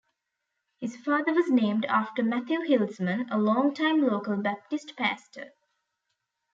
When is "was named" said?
1.31-1.85